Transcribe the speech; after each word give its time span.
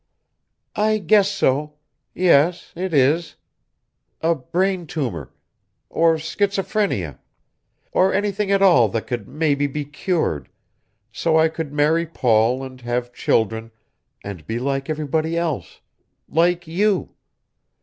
"I 0.75 0.97
guess 0.97 1.29
so. 1.29 1.75
Yes, 2.15 2.73
it 2.75 2.91
is. 2.91 3.35
A 4.23 4.33
brain 4.33 4.87
tumor. 4.87 5.31
Or 5.91 6.15
schizophrenia. 6.15 7.19
Or 7.91 8.11
anything 8.11 8.49
at 8.51 8.63
all 8.63 8.89
that 8.89 9.05
could 9.05 9.27
maybe 9.27 9.67
be 9.67 9.85
cured, 9.85 10.49
so 11.11 11.37
I 11.37 11.49
could 11.49 11.71
marry 11.71 12.07
Paul 12.07 12.63
and 12.63 12.81
have 12.81 13.13
children 13.13 13.69
and 14.23 14.47
be 14.47 14.57
like 14.57 14.89
everybody 14.89 15.37
else. 15.37 15.81
Like 16.27 16.65
you." 16.65 17.09